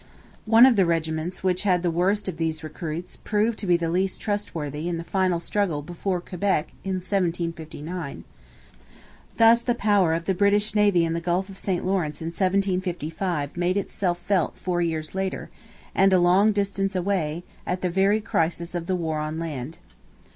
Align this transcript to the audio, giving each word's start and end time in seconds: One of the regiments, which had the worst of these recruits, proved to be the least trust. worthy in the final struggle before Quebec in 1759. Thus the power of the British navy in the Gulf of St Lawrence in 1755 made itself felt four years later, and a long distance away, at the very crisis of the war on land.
One 0.47 0.65
of 0.65 0.77
the 0.77 0.85
regiments, 0.87 1.43
which 1.43 1.61
had 1.61 1.83
the 1.83 1.91
worst 1.91 2.27
of 2.27 2.37
these 2.37 2.63
recruits, 2.63 3.17
proved 3.17 3.59
to 3.59 3.67
be 3.67 3.77
the 3.77 3.91
least 3.91 4.19
trust. 4.19 4.55
worthy 4.55 4.89
in 4.89 4.97
the 4.97 5.03
final 5.03 5.39
struggle 5.39 5.83
before 5.83 6.19
Quebec 6.19 6.69
in 6.83 6.95
1759. 6.95 8.23
Thus 9.37 9.61
the 9.61 9.75
power 9.75 10.15
of 10.15 10.25
the 10.25 10.33
British 10.33 10.73
navy 10.73 11.05
in 11.05 11.13
the 11.13 11.21
Gulf 11.21 11.49
of 11.49 11.59
St 11.59 11.85
Lawrence 11.85 12.19
in 12.19 12.29
1755 12.29 13.55
made 13.55 13.77
itself 13.77 14.17
felt 14.17 14.57
four 14.57 14.81
years 14.81 15.13
later, 15.13 15.51
and 15.93 16.11
a 16.11 16.17
long 16.17 16.51
distance 16.51 16.95
away, 16.95 17.43
at 17.67 17.81
the 17.81 17.89
very 17.91 18.21
crisis 18.21 18.73
of 18.73 18.87
the 18.87 18.95
war 18.95 19.19
on 19.19 19.37
land. 19.37 19.77